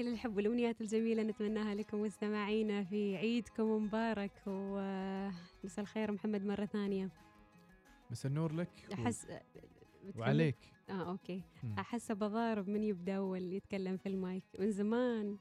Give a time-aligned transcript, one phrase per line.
[0.00, 7.10] كل الحب والأمنيات الجميلة نتمناها لكم مستمعينا في عيدكم مبارك ومساء الخير محمد مرة ثانية.
[8.10, 10.56] مساء النور لك و- أحس بتكلم- وعليك.
[10.90, 11.42] آه okay.
[11.64, 11.74] مم.
[11.78, 14.44] أحس بضارب من يبدأ أول يتكلم في المايك.
[14.58, 15.36] من زمان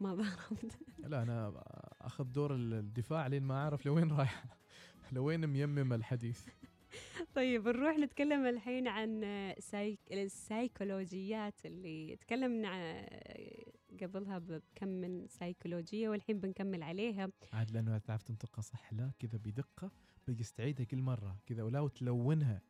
[0.00, 0.78] ما ضربت
[1.10, 1.62] لا أنا
[2.00, 4.44] أخذ دور ال- الدفاع لين ما أعرف لوين رايح.
[5.12, 6.48] لوين ميمم الحديث.
[7.36, 9.24] طيب نروح نتكلم الحين عن
[9.58, 9.98] سايك...
[10.12, 12.70] السايكولوجيات اللي تكلمنا
[14.02, 17.28] قبلها بكم من سايكولوجية والحين بنكمل عليها.
[17.52, 19.90] عاد لأنه تعرف تنطقها صح لا كذا بدقة
[20.28, 21.38] بقيس تعيدها كل مرة.
[21.46, 22.62] كذا ولا وتلونها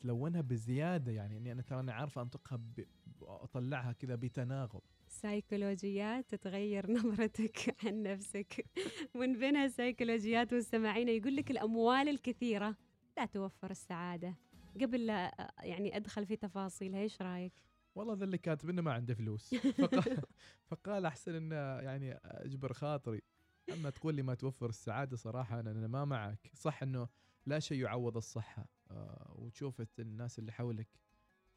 [0.00, 2.84] تلونها بزيادة يعني اني أنا ترى أنا عارفة أنطقها ب...
[3.22, 4.80] أطلعها كذا بتناغم.
[5.08, 8.66] سايكولوجيات تتغير نظرتك عن نفسك.
[9.14, 12.76] من بينها سايكولوجيات مستمعينا يقول لك الأموال الكثيرة
[13.16, 14.36] لا توفر السعادة.
[14.80, 17.52] قبل لا يعني أدخل في تفاصيل إيش رأيك؟
[17.94, 19.54] والله ذا اللي كاتب إنه ما عنده فلوس.
[19.82, 20.22] فقال,
[20.64, 23.22] فقال أحسن إنه يعني أجبر خاطري.
[23.72, 26.50] أما تقول لي ما توفر السعادة صراحة أنا, أنا ما معك.
[26.54, 27.08] صح إنه
[27.46, 30.88] لا شيء يعوض الصحة آه وتشوف الناس اللي حولك.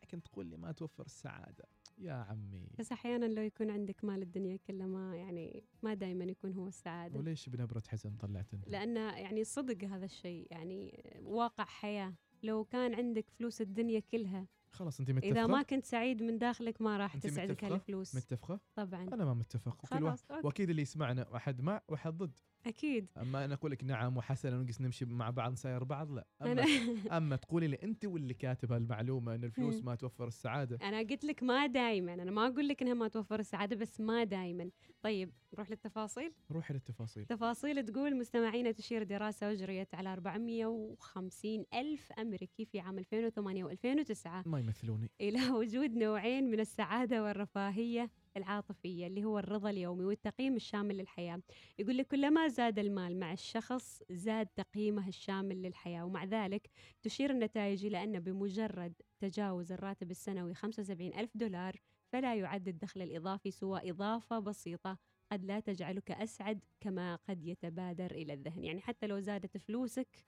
[0.04, 1.66] لكن تقول لي ما توفر السعادة.
[1.98, 2.68] يا عمي.
[2.80, 7.20] بس أحيانا لو يكون عندك مال الدنيا كله ما يعني ما دائما يكون هو السعادة.
[7.20, 10.48] وليش بنبرة حزن طلعت أنت؟ لأن يعني صدق هذا الشيء.
[10.52, 12.14] يعني واقع حياة.
[12.44, 16.82] لو كان عندك فلوس الدنيا كلها خلاص انت متفقة؟ إذا ما كنت سعيد من داخلك
[16.82, 19.04] ما راح تسعدك متفقة؟ هالفلوس متفقة؟ طبعا.
[19.04, 20.20] أنا ما متفق وكل واحد.
[20.44, 22.40] وأكيد اللي يسمعنا واحد مع واحد ضد.
[22.66, 23.08] أكيد.
[23.18, 26.28] أما أنا أقول لك نعم وحسنا ونقص نمشي مع بعض نساير بعض لا.
[26.42, 26.64] أما
[27.18, 29.84] أما تقولي لي انت واللي كاتب هالمعلومه إن الفلوس.
[29.84, 30.78] ما توفر السعادة.
[30.84, 34.24] أنا قلت لك ما دائما أنا ما أقول لك إنها ما توفر السعادة بس ما
[34.24, 34.70] دائما
[35.02, 37.26] طيب نروح للتفاصيل؟ روحي للتفاصيل.
[37.26, 44.60] تفاصيل تقول مستمعينا تشير دراسة أجريت على 450 ألف أمريكي في عام 2008 و2009 ما
[44.60, 45.12] يمثلوني.
[45.22, 48.10] إلى وجود نوعين من السعادة والرفاهية.
[48.38, 51.42] العاطفية اللي هو الرضا اليومي والتقييم الشامل للحياة.
[51.80, 56.70] يقول لك كلما زاد المال مع الشخص زاد تقييمه الشامل للحياة ومع ذلك
[57.02, 61.76] تشير النتائج إلى أن بمجرد تجاوز الراتب السنوي 75 ألف دولار
[62.12, 64.98] فلا يعد الدخل الإضافي سوى إضافة بسيطة
[65.32, 68.64] قد لا تجعلك أسعد كما قد يتبادر إلى الذهن.
[68.64, 70.26] يعني حتى لو زادت فلوسك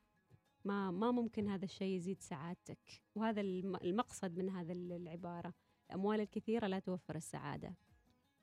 [0.66, 2.80] ما ما ممكن هذا الشيء يزيد سعادتك.
[3.16, 5.54] وهذا الم- المقصد من هذا ال- العبارة.
[5.90, 7.76] الأموال الكثيرة لا توفر السعادة.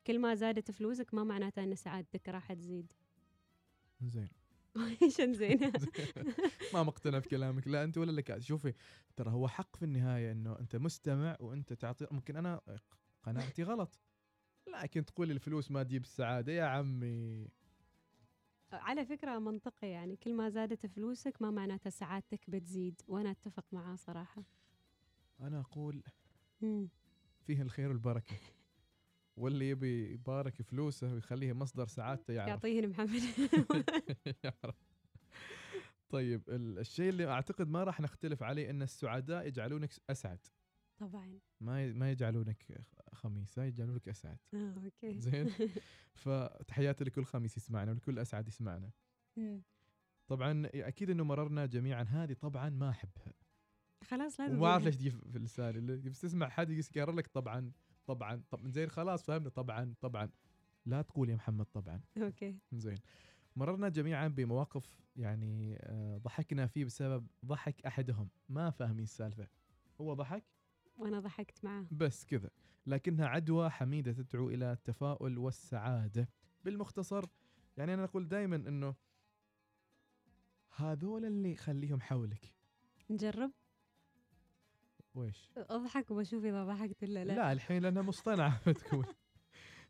[0.06, 2.92] كل ما زادت فلوسك ما معناته أن سعادتك راح تزيد.
[4.03, 4.28] زين.
[5.03, 5.72] إيش زين؟
[6.75, 7.69] ما مقتنع بكلامك.
[7.69, 8.75] لا أنت ولا لك شوفي
[9.16, 12.60] ترى هو حق في النهاية إنه أنت مستمع وأنت تعطي ممكن أنا
[13.22, 14.00] قناعتي غلط.
[14.82, 17.48] لكن تقول الفلوس ما تجيب السعادة يا عمي.
[18.72, 20.16] على فكرة منطقي يعني.
[20.16, 23.03] كل ما زادت فلوسك ما معناته سعادتك بتزيد.
[23.09, 24.44] وأنا أتفق معاه صراحة.
[25.41, 26.03] أنا أقول
[26.60, 26.88] مم.
[27.47, 28.36] فيه الخير والبركة.
[29.37, 32.49] واللي يبي يبارك فلوسه ويخليها مصدر سعادته يعرف.
[32.49, 33.11] يعطيهن محمد
[34.45, 34.77] يعرف.
[36.09, 40.39] طيب ال- الشيء اللي أعتقد ما راح نختلف عليه إن السعداء يجعلونك أسعد.
[40.99, 41.39] طبعا.
[41.61, 42.81] ما ما يجعلونك
[43.12, 44.39] خميسه يجعلونك أسعد.
[44.55, 45.21] آه، أوكي.
[45.21, 45.51] زين؟
[46.25, 48.91] فتحياتي لكل خميس يسمعنا ولكل أسعد يسمعنا.
[50.27, 52.03] طبعا أكيد إنه مررنا جميعا.
[52.03, 53.33] هذه طبعا ما أحبها.
[54.05, 54.84] خلاص لازم وما أعرف.
[54.84, 55.78] ليش تجي في لساني.
[55.78, 57.72] اللي بس تسمع حد يقرر لك طبعا.
[58.06, 58.42] طبعا.
[58.50, 59.48] طب زين خلاص فهمنا.
[59.48, 60.31] طبعا طبعا.
[60.87, 62.00] لا تقول يا محمد طبعا.
[62.19, 62.59] أوكي.
[62.72, 62.98] زين.
[63.56, 68.28] مررنا جميعا بمواقف يعني آه، ضحكنا فيه بسبب ضحك أحدهم.
[68.48, 69.48] ما فاهمين السالفة.
[70.00, 70.44] هو ضحك؟
[70.97, 71.87] وأنا ضحكت معاه.
[71.91, 72.50] بس كذا.
[72.87, 76.28] لكنها عدوى حميدة تدعو إلى التفاؤل والسعادة.
[76.65, 77.25] بالمختصر
[77.76, 78.94] يعني أنا أقول دائما إنه
[80.76, 82.54] هذول اللي خليهم حولك.
[83.10, 83.53] نجرب.
[85.16, 89.04] ويش؟ أضحك وبشوف إذا ضحكت ولا لا, لا, الحين لأنها مصطنعة بتكون.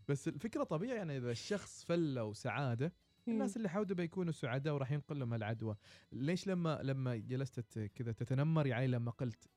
[0.09, 2.93] بس الفكرة طبيعي يعني إذا الشخص فله وسعادة.
[3.29, 5.77] الناس اللي حوله بيكونوا سعداء وراح ينقل لهم العدوى.
[6.13, 9.49] ليش لما لما جلست كذا تتنمر يعني لما قلت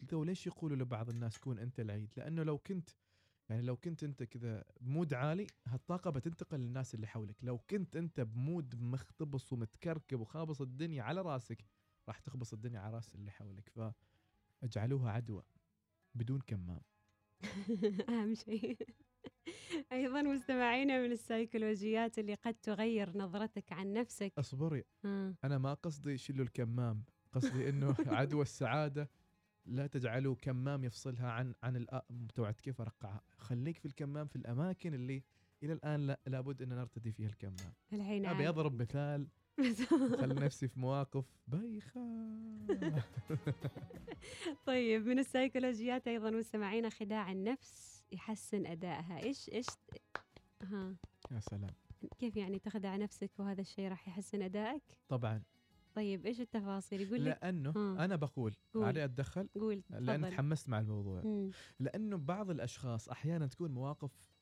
[0.00, 2.90] قلت ليش يقولوا لبعض الناس كون أنت العيد؟ لأنه لو كنت
[3.48, 7.36] يعني لو كنت أنت كذا بمود عالي هالطاقة بتنتقل للناس اللي حولك.
[7.42, 11.64] لو كنت أنت بمود مختبص ومتكركب وخابص الدنيا على راسك
[12.08, 13.92] راح تخبص الدنيا على راس اللي حولك.
[14.62, 15.42] فاجعلوها عدوى
[16.14, 16.80] بدون كمام
[18.08, 18.78] أهم شيء
[19.92, 25.34] أيضا مستمعينا من السيكولوجيات اللي قد تغير نظرتك عن نفسك أصبري آه.
[25.44, 29.10] أنا ما قصدي شيلوا الكمام قصدي إنه عدوى السعادة
[29.66, 31.86] لا تجعلوا كمام يفصلها عن عن.
[32.34, 35.22] توعد كيف ارقعها خليك في الكمام في الأماكن اللي
[35.62, 38.48] إلى الآن لا لابد إن نرتدي فيها الكمام الحين أبي.
[38.48, 39.28] أضرب مثال
[40.20, 42.00] خل نفسي في مواقف بايخة.
[44.66, 49.22] طيب من السيكولوجيات أيضا مستمعينا خداع النفس يحسن أدائها.
[49.22, 49.66] إيش إيش
[50.62, 50.94] ها.
[51.30, 51.70] يا سلام.
[52.18, 55.42] كيف يعني تخدع نفسك وهذا الشيء راح يحسن أدائك؟ طبعا.
[55.94, 58.04] طيب إيش التفاصيل؟ يقول لك لأنه ها.
[58.04, 58.84] أنا بقول قول.
[58.84, 61.22] علي أتدخل؟ قول لأن تحمست مع الموضوع.
[61.22, 61.50] مم.
[61.80, 64.32] لأنه بعض الأشخاص أحيانا تكون مواقف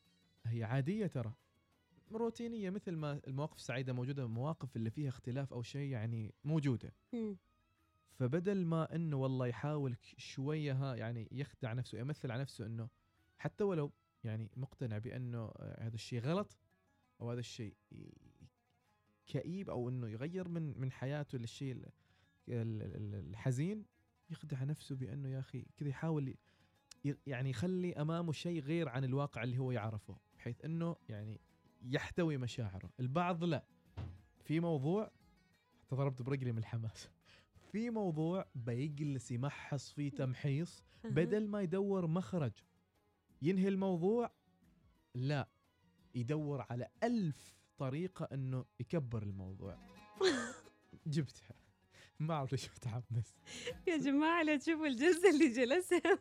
[0.46, 1.34] هي عادية ترى.
[2.16, 6.92] روتينية مثل ما المواقف السعيدة موجودة مواقف اللي فيها اختلاف أو شيء يعني موجودة.
[8.12, 12.88] فبدل ما إنه والله يحاول شوية ها يعني يخدع نفسه يمثل على نفسه إنه
[13.38, 13.92] حتى ولو
[14.24, 16.58] يعني مقتنع بأنه هذا الشيء غلط
[17.20, 17.76] أو هذا الشيء
[19.26, 21.86] كئيب أو إنه يغير من من حياته للشيء ال-
[22.48, 23.84] ال- ال- الحزين
[24.30, 26.34] يخدع نفسه بأنه يا أخي كذا يحاول
[27.26, 31.40] يعني يخلي أمامه شيء غير عن الواقع اللي هو يعرفه بحيث إنه يعني
[31.82, 32.90] يحتوي مشاعره.
[33.00, 33.64] البعض لا.
[34.44, 35.10] في موضوع
[35.80, 37.08] حتى ضربت برجلي من الحماس.
[37.72, 40.82] في موضوع بيجلس يمحص فيه تمحيص.
[41.04, 42.52] بدل ما يدور مخرج.
[43.42, 44.30] ينهي الموضوع؟
[45.14, 45.48] لا.
[46.14, 49.78] يدور على ألف طريقة أنه يكبر الموضوع.
[51.06, 51.54] جبتها.
[52.20, 53.34] ما أعرف ليش متحمس
[53.88, 56.18] يا جماعة لا تشوفوا الجلسة اللي جلسها.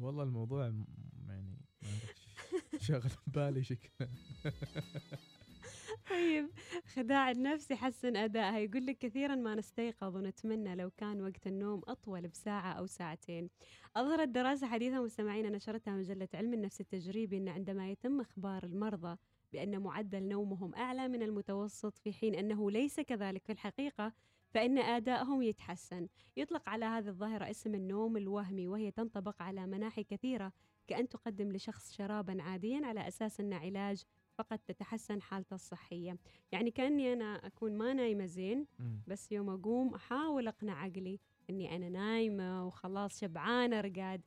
[0.00, 0.84] والله الموضوع م-
[1.28, 2.26] يعني ما أعرف
[2.86, 4.08] شغل بالي شكله.
[6.10, 6.50] طيب
[6.94, 8.58] خداع النفس يحسن أدائها.
[8.58, 13.50] يقول لك كثيرا ما نستيقظ ونتمنى لو كان وقت النوم أطول بساعة أو ساعتين.
[13.96, 19.16] أظهرت دراسة حديثة مستمعين نشرتها مجلة علم النفس التجريبي أن عندما يتم إخبار المرضى
[19.52, 24.12] بأن معدل نومهم أعلى من المتوسط في حين أنه ليس كذلك في الحقيقة
[24.50, 26.08] فإن آدائهم يتحسن.
[26.36, 30.52] يطلق على هذه الظاهرة اسم النوم الوهمي وهي تنطبق على مناحي كثيرة
[30.86, 34.02] كأن تقدم لشخص شرابا عاديا على أساس أن علاج
[34.34, 36.18] فقد تتحسن حالته الصحية.
[36.52, 38.66] يعني كأني أنا أكون ما نايمة زين.
[39.06, 44.20] بس يوم أقوم أحاول أقنع عقلي أني أنا نايمة وخلاص شبعانة رقاد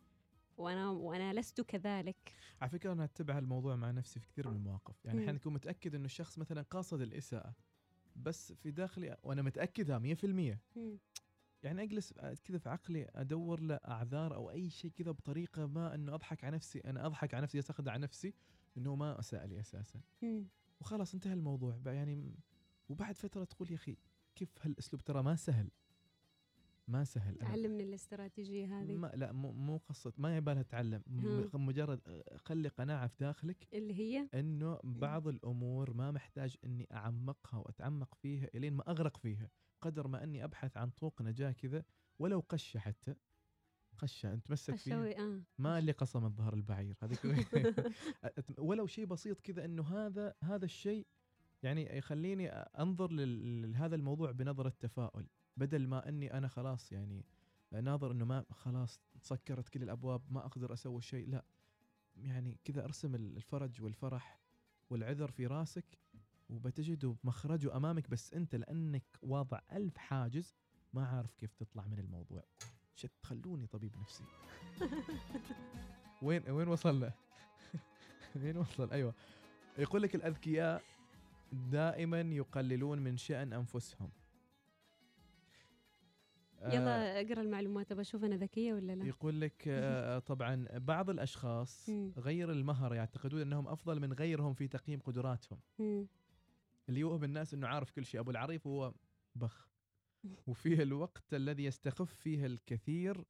[0.58, 2.36] وأنا وأنا لست كذلك.
[2.62, 5.06] على فكرة أنا أتبع الموضوع مع نفسي في كثير من المواقف.
[5.06, 5.24] يعني مم.
[5.24, 7.54] أحيانا أكون متأكد أنه الشخص مثلا قاصد الإساءة
[8.16, 10.60] بس في داخلي وأنا متأكدها 100%
[11.64, 12.14] يعني أجلس
[12.44, 16.56] كذا في عقلي أدور له أعذار أو أي شيء كذا بطريقة ما إنه أضحك على
[16.56, 18.34] نفسي أنا أضحك على نفسي اخدع نفسي
[18.78, 20.02] إنه ما اساء لي أساسا.
[20.82, 21.78] وخلاص انتهى الموضوع.
[21.78, 22.36] بقى يعني
[22.90, 23.98] وبعد فترة تقول يا أخي
[24.36, 25.70] كيف هالأسلوب؟ ترى ما سهل.
[26.88, 27.40] ما سهل.
[27.40, 28.98] أنا علمني الاستراتيجية هذه.
[28.98, 31.02] ما لا مو مو قصة ما يبالها تتعلم.
[31.08, 37.58] م- مجرد خلي قناعة في داخلك اللي هي؟ إنه بعض الأمور ما محتاج إني أعمقها
[37.60, 39.50] وأتعمق فيها إلين ما أغرق فيها.
[39.82, 41.84] قدر ما أني أبحث عن طوق نجاة كذا
[42.20, 43.16] ولو قشه حتى.
[44.00, 47.20] قشة أنت تمسك أسوي آه ما اللي قصم الظهر البعير هذيك
[48.68, 51.08] ولو شيء بسيط كذا إنه هذا هذا الشيء
[51.64, 55.28] يعني يخليني أنظر لهذا الموضوع بنظرة تفاؤل.
[55.58, 57.26] بدل ما أني أنا خلاص يعني
[57.72, 61.46] ناظر إنه ما خلاص سكرت كل الأبواب ما أقدر أسوي شيء لا.
[62.16, 64.40] يعني كذا أرسم الفرج والفرح
[64.90, 66.00] والعذر في راسك
[66.50, 70.56] وبتجد مخرجه أمامك بس أنت لأنك واضع ألف حاجز
[70.94, 72.44] ما عارف كيف تطلع من الموضوع.
[72.96, 74.24] شت خلوني طبيب نفسي.
[76.22, 77.12] وين وين وصلنا
[78.36, 79.14] وين وصل؟ أيوه.
[79.78, 80.84] يقول لك الأذكياء
[81.52, 84.10] دائما يقللون من شأن أنفسهم.
[86.62, 91.10] آه، يلا أقرأ المعلومات ابى أشوف أنا ذكية ولا لا؟ يقول لك آه، طبعا بعض
[91.10, 91.90] الأشخاص.
[92.18, 95.60] غير المهره يعتقدون أنهم أفضل من غيرهم في تقييم قدراتهم.
[96.90, 98.20] اللي يوهم الناس إنه عارف كل شيء.
[98.20, 98.94] أبو العريف هو
[99.36, 99.70] بخ.
[100.48, 103.26] وفيه الوقت الذي يستخف فيه الكثير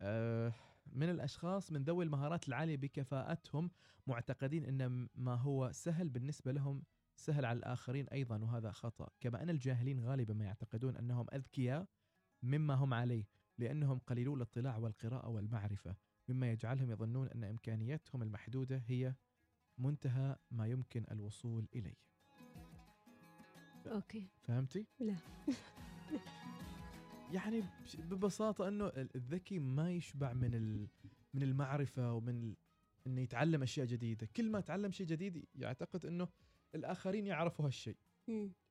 [0.00, 0.54] آه،
[0.86, 3.70] من الأشخاص من ذوي المهارات العالية بكفاءتهم
[4.06, 6.82] معتقدين إن ما هو سهل بالنسبة لهم
[7.16, 9.08] سهل على الآخرين أيضا وهذا خطأ.
[9.20, 11.88] كما أن الجاهلين غالبا ما يعتقدون أنهم أذكياء
[12.42, 13.24] مما هم عليه
[13.58, 15.96] لأنهم قليلو الاطلاع والقراءة والمعرفة.
[16.28, 19.14] مما يجعلهم يظنون أن امكانياتهم المحدودة هي
[19.78, 22.08] منتهى ما يمكن الوصول إليه.
[23.86, 25.16] أوكي فهمتي؟ لا.
[27.34, 27.62] يعني
[27.98, 30.86] ببساطة إنه ال- الذكي ما يشبع من
[31.34, 32.54] من المعرفة ومن
[33.06, 36.28] إنه يتعلم أشياء جديدة، كل ما تعلم شيء جديد يعتقد إنه
[36.74, 37.96] الآخرين يعرفوا هالشيء،.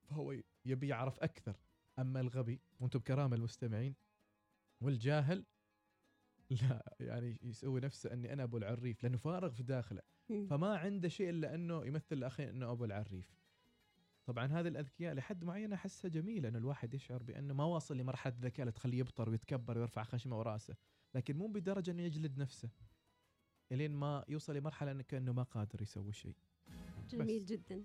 [0.03, 0.35] فهو
[0.65, 1.55] يبي يعرف أكثر،
[1.99, 3.95] أما الغبي وأنتم بكرامة المستمعين
[4.81, 5.45] والجاهل
[6.49, 10.01] لا يعني يسوي نفسه إني أنا أبو العريف لأنه فارغ في داخله.
[10.49, 13.33] فما عنده شيء إلا إنه يمثل الاخرين إنه أبو العريف
[14.27, 18.62] طبعا هذه الأذكياء لحد معين أحسها جميلة انه الواحد يشعر بأنه ما واصل لمرحلة الذكاء
[18.62, 20.75] اللي تخليه يبطر ويتكبر ويرفع خشمة ورأسه
[21.15, 22.69] لكن مو بدرجة إنه يجلد نفسه
[23.72, 26.36] إلين ما يوصل لمرحلة إنه كأنه ما قادر يسوي شيء.
[27.10, 27.84] جميل جدا.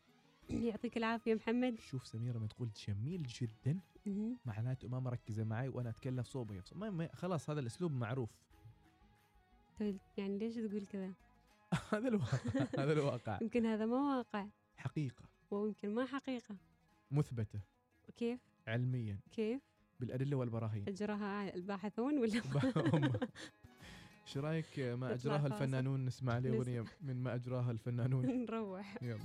[0.50, 1.80] يعطيك العافية محمد.
[1.80, 3.80] شوف سميرة ما تقول جميل جدا.
[4.44, 6.24] معناته ما مركزة معي وأنا أتكلم
[6.74, 8.30] ما ما خلاص هذا الأسلوب معروف.
[9.80, 11.12] طيب يعني ليش تقول كذا؟
[11.92, 13.38] هذا الواقع هذا الواقع.
[13.42, 14.46] يمكن هذا ما واقع.
[14.76, 15.31] حقيقة.
[15.56, 16.56] ويمكن ما حقيقة.
[17.10, 17.60] مثبتة.
[18.16, 19.18] كيف؟ علميا.
[19.32, 19.60] كيف؟
[20.00, 20.84] بالأدلة والبراهين.
[20.88, 22.42] أجراها الباحثون ولا؟
[24.26, 25.30] إيش رأيك ما فاصل.
[25.54, 26.56] الفنانون؟ نسمع نسمع.
[26.56, 28.26] أغنية من ما أجراها الفنانون.
[28.44, 29.02] نروح.
[29.02, 29.18] يلا.